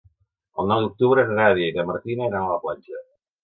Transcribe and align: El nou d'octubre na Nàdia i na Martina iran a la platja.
El 0.63 0.71
nou 0.71 0.81
d'octubre 0.85 1.27
na 1.29 1.37
Nàdia 1.41 1.69
i 1.69 1.77
na 1.77 1.87
Martina 1.93 2.33
iran 2.33 2.43
a 2.43 2.51
la 2.57 2.61
platja. 2.69 3.07